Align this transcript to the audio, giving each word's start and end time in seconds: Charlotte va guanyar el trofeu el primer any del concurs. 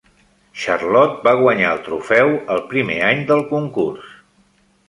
Charlotte 0.61 1.21
va 1.27 1.33
guanyar 1.41 1.67
el 1.75 1.83
trofeu 1.89 2.33
el 2.57 2.65
primer 2.73 2.99
any 3.11 3.25
del 3.33 3.45
concurs. 3.55 4.13